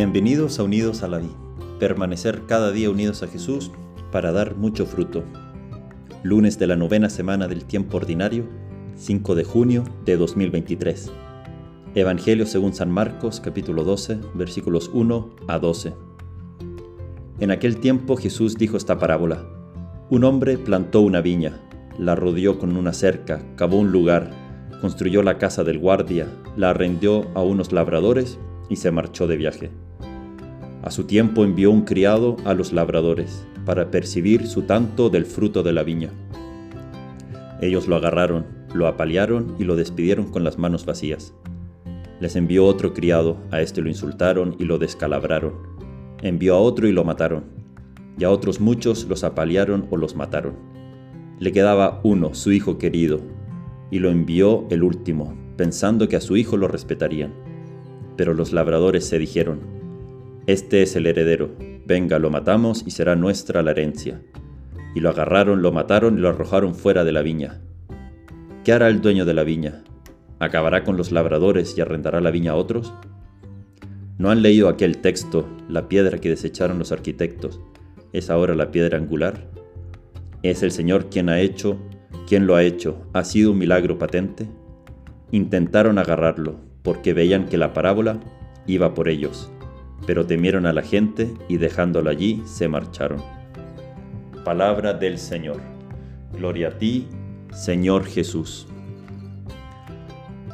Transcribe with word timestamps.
Bienvenidos 0.00 0.60
a 0.60 0.62
Unidos 0.62 1.02
a 1.02 1.08
la 1.08 1.18
Vida. 1.18 1.34
Permanecer 1.80 2.42
cada 2.46 2.70
día 2.70 2.88
unidos 2.88 3.24
a 3.24 3.26
Jesús 3.26 3.72
para 4.12 4.30
dar 4.30 4.54
mucho 4.54 4.86
fruto. 4.86 5.24
Lunes 6.22 6.56
de 6.56 6.68
la 6.68 6.76
novena 6.76 7.10
semana 7.10 7.48
del 7.48 7.64
tiempo 7.64 7.96
ordinario, 7.96 8.44
5 8.94 9.34
de 9.34 9.42
junio 9.42 9.82
de 10.04 10.16
2023. 10.16 11.10
Evangelio 11.96 12.46
según 12.46 12.74
San 12.74 12.92
Marcos, 12.92 13.40
capítulo 13.40 13.82
12, 13.82 14.20
versículos 14.34 14.88
1 14.94 15.30
a 15.48 15.58
12. 15.58 15.94
En 17.40 17.50
aquel 17.50 17.78
tiempo 17.78 18.16
Jesús 18.16 18.54
dijo 18.54 18.76
esta 18.76 19.00
parábola. 19.00 19.48
Un 20.10 20.22
hombre 20.22 20.58
plantó 20.58 21.00
una 21.00 21.22
viña, 21.22 21.60
la 21.98 22.14
rodeó 22.14 22.60
con 22.60 22.76
una 22.76 22.92
cerca, 22.92 23.42
cavó 23.56 23.78
un 23.78 23.90
lugar, 23.90 24.30
construyó 24.80 25.24
la 25.24 25.38
casa 25.38 25.64
del 25.64 25.80
guardia, 25.80 26.28
la 26.56 26.70
arrendió 26.70 27.26
a 27.34 27.42
unos 27.42 27.72
labradores 27.72 28.38
y 28.68 28.76
se 28.76 28.92
marchó 28.92 29.26
de 29.26 29.36
viaje. 29.36 29.72
A 30.88 30.90
su 30.90 31.04
tiempo 31.04 31.44
envió 31.44 31.70
un 31.70 31.82
criado 31.82 32.38
a 32.46 32.54
los 32.54 32.72
labradores 32.72 33.46
para 33.66 33.90
percibir 33.90 34.46
su 34.46 34.62
tanto 34.62 35.10
del 35.10 35.26
fruto 35.26 35.62
de 35.62 35.74
la 35.74 35.82
viña. 35.82 36.08
Ellos 37.60 37.86
lo 37.88 37.96
agarraron, 37.96 38.46
lo 38.72 38.86
apalearon 38.86 39.54
y 39.58 39.64
lo 39.64 39.76
despidieron 39.76 40.30
con 40.30 40.44
las 40.44 40.56
manos 40.56 40.86
vacías. 40.86 41.34
Les 42.20 42.36
envió 42.36 42.64
otro 42.64 42.94
criado, 42.94 43.36
a 43.50 43.60
este 43.60 43.82
lo 43.82 43.90
insultaron 43.90 44.56
y 44.58 44.64
lo 44.64 44.78
descalabraron. 44.78 45.52
Envió 46.22 46.54
a 46.54 46.60
otro 46.60 46.88
y 46.88 46.92
lo 46.92 47.04
mataron. 47.04 47.44
Y 48.18 48.24
a 48.24 48.30
otros 48.30 48.58
muchos 48.58 49.06
los 49.10 49.24
apalearon 49.24 49.88
o 49.90 49.98
los 49.98 50.16
mataron. 50.16 50.54
Le 51.38 51.52
quedaba 51.52 52.00
uno, 52.02 52.32
su 52.32 52.50
hijo 52.50 52.78
querido, 52.78 53.20
y 53.90 53.98
lo 53.98 54.08
envió 54.08 54.66
el 54.70 54.82
último, 54.82 55.36
pensando 55.58 56.08
que 56.08 56.16
a 56.16 56.22
su 56.22 56.38
hijo 56.38 56.56
lo 56.56 56.66
respetarían. 56.66 57.34
Pero 58.16 58.32
los 58.32 58.54
labradores 58.54 59.06
se 59.06 59.18
dijeron, 59.18 59.77
Este 60.48 60.80
es 60.80 60.96
el 60.96 61.04
heredero, 61.04 61.50
venga, 61.84 62.18
lo 62.18 62.30
matamos 62.30 62.82
y 62.86 62.92
será 62.92 63.14
nuestra 63.14 63.62
la 63.62 63.72
herencia. 63.72 64.22
Y 64.94 65.00
lo 65.00 65.10
agarraron, 65.10 65.60
lo 65.60 65.72
mataron 65.72 66.16
y 66.16 66.22
lo 66.22 66.30
arrojaron 66.30 66.74
fuera 66.74 67.04
de 67.04 67.12
la 67.12 67.20
viña. 67.20 67.60
¿Qué 68.64 68.72
hará 68.72 68.88
el 68.88 69.02
dueño 69.02 69.26
de 69.26 69.34
la 69.34 69.44
viña? 69.44 69.84
¿Acabará 70.38 70.84
con 70.84 70.96
los 70.96 71.12
labradores 71.12 71.76
y 71.76 71.82
arrendará 71.82 72.22
la 72.22 72.30
viña 72.30 72.52
a 72.52 72.54
otros? 72.54 72.94
¿No 74.16 74.30
han 74.30 74.40
leído 74.40 74.70
aquel 74.70 74.96
texto, 75.02 75.46
la 75.68 75.86
piedra 75.86 76.16
que 76.16 76.30
desecharon 76.30 76.78
los 76.78 76.92
arquitectos? 76.92 77.60
¿Es 78.14 78.30
ahora 78.30 78.54
la 78.54 78.70
piedra 78.70 78.96
angular? 78.96 79.50
¿Es 80.42 80.62
el 80.62 80.70
Señor 80.70 81.10
quien 81.10 81.28
ha 81.28 81.40
hecho, 81.40 81.76
quien 82.26 82.46
lo 82.46 82.56
ha 82.56 82.62
hecho? 82.62 83.06
¿Ha 83.12 83.22
sido 83.24 83.52
un 83.52 83.58
milagro 83.58 83.98
patente? 83.98 84.46
Intentaron 85.30 85.98
agarrarlo, 85.98 86.58
porque 86.82 87.12
veían 87.12 87.48
que 87.50 87.58
la 87.58 87.74
parábola 87.74 88.18
iba 88.66 88.94
por 88.94 89.10
ellos, 89.10 89.52
pero 90.06 90.26
temieron 90.26 90.66
a 90.66 90.72
la 90.72 90.82
gente 90.82 91.34
y 91.48 91.56
dejándolo 91.56 92.10
allí 92.10 92.42
se 92.44 92.68
marcharon. 92.68 93.22
Palabra 94.44 94.94
del 94.94 95.18
Señor. 95.18 95.60
Gloria 96.32 96.68
a 96.68 96.78
ti, 96.78 97.06
Señor 97.52 98.04
Jesús. 98.04 98.66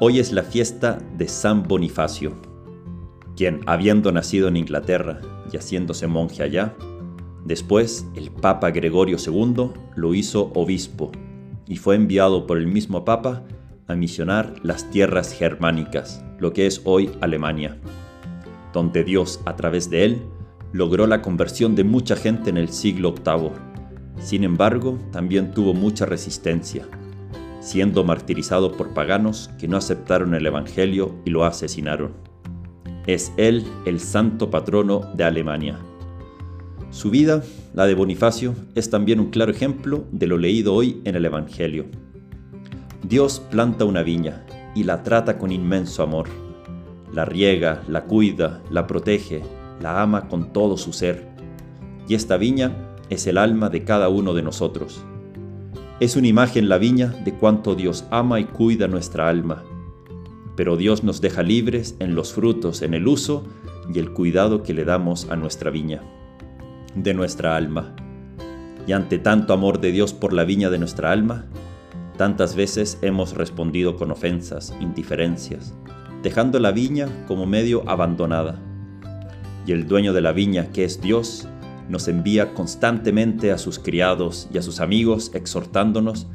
Hoy 0.00 0.18
es 0.18 0.32
la 0.32 0.42
fiesta 0.42 0.98
de 1.18 1.28
San 1.28 1.64
Bonifacio, 1.64 2.32
quien, 3.36 3.60
habiendo 3.66 4.12
nacido 4.12 4.48
en 4.48 4.56
Inglaterra 4.56 5.20
y 5.52 5.56
haciéndose 5.56 6.06
monje 6.06 6.42
allá, 6.42 6.74
después 7.44 8.06
el 8.14 8.30
Papa 8.30 8.70
Gregorio 8.70 9.16
II 9.18 9.72
lo 9.96 10.14
hizo 10.14 10.52
obispo 10.54 11.12
y 11.66 11.76
fue 11.76 11.96
enviado 11.96 12.46
por 12.46 12.58
el 12.58 12.66
mismo 12.66 13.04
Papa 13.04 13.42
a 13.88 13.94
misionar 13.94 14.54
las 14.62 14.90
tierras 14.90 15.32
germánicas, 15.32 16.24
lo 16.38 16.52
que 16.52 16.66
es 16.66 16.80
hoy 16.84 17.10
Alemania, 17.20 17.76
donde 18.72 19.04
Dios, 19.04 19.40
a 19.44 19.56
través 19.56 19.90
de 19.90 20.04
él, 20.04 20.22
logró 20.72 21.06
la 21.06 21.22
conversión 21.22 21.74
de 21.74 21.84
mucha 21.84 22.16
gente 22.16 22.50
en 22.50 22.56
el 22.56 22.68
siglo 22.68 23.14
VIII. 23.14 23.50
Sin 24.18 24.44
embargo, 24.44 24.98
también 25.12 25.52
tuvo 25.52 25.74
mucha 25.74 26.06
resistencia, 26.06 26.86
siendo 27.60 28.04
martirizado 28.04 28.72
por 28.72 28.94
paganos 28.94 29.50
que 29.58 29.68
no 29.68 29.76
aceptaron 29.76 30.34
el 30.34 30.46
Evangelio 30.46 31.14
y 31.24 31.30
lo 31.30 31.44
asesinaron. 31.44 32.12
Es 33.06 33.32
él 33.36 33.64
el 33.86 33.98
santo 33.98 34.50
patrono 34.50 35.00
de 35.14 35.24
Alemania. 35.24 35.78
Su 36.90 37.10
vida, 37.10 37.42
la 37.72 37.86
de 37.86 37.94
Bonifacio, 37.94 38.54
es 38.74 38.90
también 38.90 39.20
un 39.20 39.30
claro 39.30 39.52
ejemplo 39.52 40.04
de 40.12 40.26
lo 40.26 40.38
leído 40.38 40.74
hoy 40.74 41.00
en 41.04 41.14
el 41.14 41.24
Evangelio. 41.24 41.86
Dios 43.02 43.40
planta 43.50 43.84
una 43.84 44.02
viña 44.02 44.44
y 44.74 44.84
la 44.84 45.02
trata 45.02 45.38
con 45.38 45.50
inmenso 45.50 46.02
amor. 46.02 46.28
La 47.12 47.24
riega, 47.24 47.82
la 47.88 48.04
cuida, 48.04 48.62
la 48.70 48.86
protege, 48.86 49.42
la 49.80 50.02
ama 50.02 50.28
con 50.28 50.52
todo 50.52 50.76
su 50.76 50.92
ser. 50.92 51.28
Y 52.08 52.14
esta 52.14 52.36
viña 52.36 52.96
es 53.08 53.26
el 53.26 53.38
alma 53.38 53.68
de 53.68 53.84
cada 53.84 54.08
uno 54.08 54.34
de 54.34 54.42
nosotros. 54.42 55.02
Es 56.00 56.16
una 56.16 56.28
imagen 56.28 56.68
la 56.68 56.78
viña 56.78 57.08
de 57.24 57.34
cuánto 57.34 57.74
Dios 57.74 58.04
ama 58.10 58.40
y 58.40 58.44
cuida 58.44 58.88
nuestra 58.88 59.28
alma. 59.28 59.62
Pero 60.56 60.76
Dios 60.76 61.04
nos 61.04 61.20
deja 61.20 61.42
libres 61.42 61.96
en 61.98 62.14
los 62.14 62.32
frutos, 62.32 62.82
en 62.82 62.94
el 62.94 63.06
uso 63.06 63.44
y 63.92 63.98
el 63.98 64.12
cuidado 64.12 64.62
que 64.62 64.74
le 64.74 64.84
damos 64.84 65.28
a 65.30 65.36
nuestra 65.36 65.70
viña, 65.70 66.02
de 66.94 67.14
nuestra 67.14 67.56
alma. 67.56 67.94
Y 68.86 68.92
ante 68.92 69.18
tanto 69.18 69.52
amor 69.52 69.80
de 69.80 69.92
Dios 69.92 70.12
por 70.12 70.32
la 70.32 70.44
viña 70.44 70.70
de 70.70 70.78
nuestra 70.78 71.12
alma, 71.12 71.46
Tantas 72.20 72.54
veces 72.54 72.98
hemos 73.00 73.32
respondido 73.32 73.96
con 73.96 74.10
ofensas, 74.10 74.74
indiferencias, 74.78 75.74
dejando 76.22 76.58
la 76.58 76.72
viña 76.72 77.08
como 77.26 77.46
medio 77.46 77.88
abandonada. 77.88 78.60
Y 79.66 79.72
el 79.72 79.86
dueño 79.86 80.12
de 80.12 80.20
la 80.20 80.32
viña, 80.32 80.70
que 80.72 80.84
es 80.84 81.00
Dios, 81.00 81.48
nos 81.88 82.08
envía 82.08 82.54
constantemente 82.54 83.52
a 83.52 83.58
sus 83.58 83.78
criados 83.78 84.48
y 84.52 84.58
a 84.58 84.62
sus 84.62 84.80
amigos 84.80 85.32
exhortándonos 85.34 86.28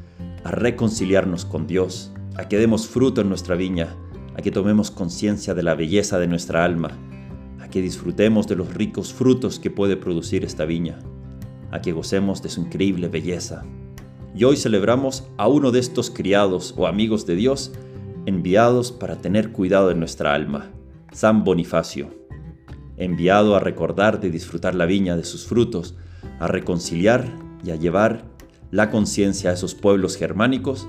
a 0.43 0.51
reconciliarnos 0.51 1.45
con 1.45 1.65
Dios, 1.65 2.11
a 2.35 2.47
que 2.47 2.57
demos 2.57 2.87
fruto 2.87 3.21
en 3.21 3.29
nuestra 3.29 3.55
viña, 3.55 3.95
a 4.37 4.41
que 4.41 4.51
tomemos 4.51 4.91
conciencia 4.91 5.53
de 5.53 5.63
la 5.63 5.75
belleza 5.75 6.19
de 6.19 6.27
nuestra 6.27 6.65
alma, 6.65 6.91
a 7.61 7.69
que 7.69 7.81
disfrutemos 7.81 8.47
de 8.47 8.55
los 8.55 8.73
ricos 8.73 9.13
frutos 9.13 9.59
que 9.59 9.71
puede 9.71 9.97
producir 9.97 10.43
esta 10.43 10.65
viña, 10.65 10.99
a 11.71 11.81
que 11.81 11.93
gocemos 11.93 12.41
de 12.43 12.49
su 12.49 12.61
increíble 12.61 13.07
belleza, 13.07 13.63
y 14.35 14.43
hoy 14.43 14.57
celebramos 14.57 15.23
a 15.37 15.47
uno 15.47 15.71
de 15.71 15.79
estos 15.79 16.11
criados 16.11 16.73
o 16.77 16.87
amigos 16.87 17.25
de 17.25 17.35
Dios 17.35 17.71
enviados 18.25 18.91
para 18.91 19.17
tener 19.17 19.51
cuidado 19.51 19.89
de 19.89 19.95
nuestra 19.95 20.33
alma, 20.33 20.71
San 21.11 21.43
Bonifacio, 21.43 22.09
enviado 22.97 23.55
a 23.55 23.59
recordar 23.59 24.19
de 24.19 24.31
disfrutar 24.31 24.75
la 24.75 24.85
viña 24.85 25.15
de 25.15 25.23
sus 25.23 25.45
frutos, 25.45 25.95
a 26.39 26.47
reconciliar 26.47 27.25
y 27.63 27.71
a 27.71 27.75
llevar 27.75 28.25
la 28.71 28.89
conciencia 28.89 29.49
a 29.49 29.53
esos 29.53 29.75
pueblos 29.75 30.17
germánicos 30.17 30.87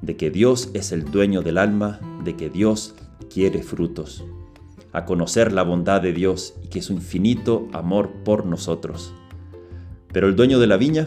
de 0.00 0.16
que 0.16 0.30
Dios 0.30 0.70
es 0.74 0.92
el 0.92 1.04
dueño 1.04 1.42
del 1.42 1.58
alma, 1.58 2.00
de 2.24 2.36
que 2.36 2.50
Dios 2.50 2.94
quiere 3.32 3.62
frutos, 3.62 4.24
a 4.92 5.04
conocer 5.04 5.52
la 5.52 5.62
bondad 5.62 6.00
de 6.00 6.12
Dios 6.12 6.54
y 6.62 6.68
que 6.68 6.82
su 6.82 6.92
infinito 6.92 7.68
amor 7.72 8.10
por 8.24 8.46
nosotros. 8.46 9.14
Pero 10.12 10.26
el 10.26 10.36
dueño 10.36 10.58
de 10.58 10.66
la 10.66 10.76
viña 10.76 11.06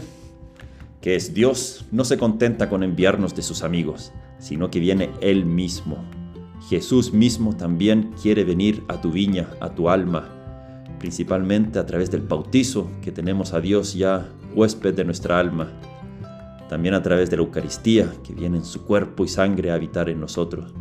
que 1.05 1.15
es 1.15 1.35
Dios, 1.35 1.85
no 1.91 2.03
se 2.03 2.17
contenta 2.17 2.67
con 2.67 2.81
enviarnos 2.81 3.35
de 3.35 3.43
sus 3.43 3.61
amigos, 3.61 4.11
sino 4.45 4.69
que 4.69 4.79
viene 4.79 5.09
Él 5.21 5.43
mismo. 5.43 5.97
Jesús 6.69 7.13
mismo 7.13 7.55
también 7.55 8.11
quiere 8.21 8.43
venir 8.43 8.83
a 8.87 9.01
tu 9.01 9.11
viña, 9.11 9.49
a 9.59 9.73
tu 9.73 9.89
alma, 9.89 10.29
principalmente 10.99 11.79
a 11.79 11.85
través 11.87 12.11
del 12.11 12.21
bautizo 12.21 12.91
que 13.01 13.11
tenemos 13.11 13.53
a 13.53 13.59
Dios 13.59 13.95
ya 13.95 14.29
huésped 14.53 14.93
de 14.93 15.03
nuestra 15.03 15.39
alma, 15.39 15.71
también 16.69 16.93
a 16.93 17.01
través 17.01 17.31
de 17.31 17.37
la 17.37 17.41
Eucaristía 17.41 18.13
que 18.23 18.33
viene 18.35 18.57
en 18.57 18.65
su 18.65 18.83
cuerpo 18.83 19.25
y 19.25 19.29
sangre 19.29 19.71
a 19.71 19.75
habitar 19.75 20.09
en 20.09 20.19
nosotros. 20.19 20.75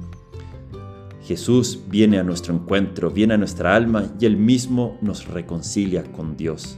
Jesús 1.22 1.84
viene 1.88 2.18
a 2.18 2.22
nuestro 2.22 2.54
encuentro, 2.54 3.10
viene 3.10 3.32
a 3.32 3.38
nuestra 3.38 3.74
alma 3.74 4.04
y 4.20 4.26
Él 4.26 4.36
mismo 4.36 4.98
nos 5.00 5.26
reconcilia 5.26 6.02
con 6.12 6.36
Dios. 6.36 6.76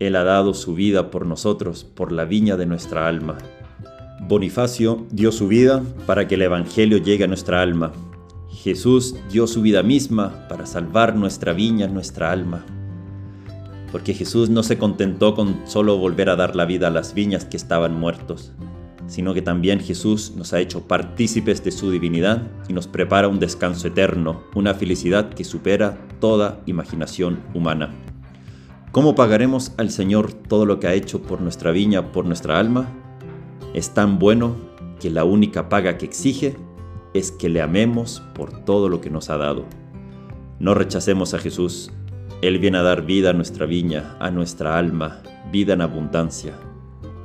Él 0.00 0.16
ha 0.16 0.24
dado 0.24 0.54
su 0.54 0.74
vida 0.74 1.12
por 1.12 1.24
nosotros, 1.24 1.84
por 1.84 2.10
la 2.10 2.24
viña 2.24 2.56
de 2.56 2.66
nuestra 2.66 3.06
alma. 3.06 3.38
Bonifacio 4.28 5.06
dio 5.12 5.30
su 5.30 5.46
vida 5.46 5.84
para 6.04 6.26
que 6.26 6.34
el 6.34 6.42
Evangelio 6.42 6.98
llegue 6.98 7.22
a 7.22 7.28
nuestra 7.28 7.62
alma. 7.62 7.92
Jesús 8.50 9.14
dio 9.30 9.46
su 9.46 9.62
vida 9.62 9.84
misma 9.84 10.48
para 10.48 10.66
salvar 10.66 11.14
nuestra 11.14 11.52
viña, 11.52 11.86
nuestra 11.86 12.32
alma. 12.32 12.66
Porque 13.92 14.14
Jesús 14.14 14.50
no 14.50 14.64
se 14.64 14.78
contentó 14.78 15.36
con 15.36 15.60
solo 15.64 15.96
volver 15.98 16.28
a 16.28 16.34
dar 16.34 16.56
la 16.56 16.64
vida 16.64 16.88
a 16.88 16.90
las 16.90 17.14
viñas 17.14 17.44
que 17.44 17.56
estaban 17.56 17.94
muertos, 17.94 18.50
sino 19.06 19.32
que 19.32 19.42
también 19.42 19.78
Jesús 19.78 20.32
nos 20.34 20.52
ha 20.52 20.58
hecho 20.58 20.88
partícipes 20.88 21.62
de 21.62 21.70
su 21.70 21.92
divinidad 21.92 22.42
y 22.68 22.72
nos 22.72 22.88
prepara 22.88 23.28
un 23.28 23.38
descanso 23.38 23.86
eterno, 23.86 24.42
una 24.56 24.74
felicidad 24.74 25.28
que 25.34 25.44
supera 25.44 25.98
toda 26.18 26.60
imaginación 26.66 27.38
humana. 27.54 27.94
¿Cómo 28.90 29.14
pagaremos 29.14 29.70
al 29.76 29.90
Señor 29.90 30.32
todo 30.32 30.66
lo 30.66 30.80
que 30.80 30.88
ha 30.88 30.94
hecho 30.94 31.22
por 31.22 31.40
nuestra 31.40 31.70
viña, 31.70 32.10
por 32.10 32.24
nuestra 32.24 32.58
alma? 32.58 33.05
Es 33.76 33.90
tan 33.90 34.18
bueno 34.18 34.56
que 34.98 35.10
la 35.10 35.24
única 35.24 35.68
paga 35.68 35.98
que 35.98 36.06
exige 36.06 36.56
es 37.12 37.30
que 37.30 37.50
le 37.50 37.60
amemos 37.60 38.22
por 38.34 38.64
todo 38.64 38.88
lo 38.88 39.02
que 39.02 39.10
nos 39.10 39.28
ha 39.28 39.36
dado. 39.36 39.66
No 40.58 40.72
rechacemos 40.72 41.34
a 41.34 41.38
Jesús, 41.38 41.92
Él 42.40 42.58
viene 42.58 42.78
a 42.78 42.82
dar 42.82 43.04
vida 43.04 43.30
a 43.30 43.32
nuestra 43.34 43.66
viña, 43.66 44.16
a 44.18 44.30
nuestra 44.30 44.78
alma, 44.78 45.20
vida 45.52 45.74
en 45.74 45.82
abundancia. 45.82 46.54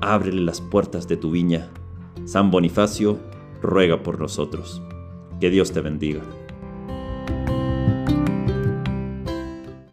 Ábrele 0.01 0.41
las 0.41 0.59
puertas 0.59 1.07
de 1.07 1.15
tu 1.15 1.31
viña. 1.31 1.69
San 2.25 2.51
Bonifacio, 2.51 3.17
ruega 3.61 4.03
por 4.03 4.19
nosotros. 4.19 4.81
Que 5.39 5.49
Dios 5.51 5.71
te 5.71 5.79
bendiga. 5.79 6.21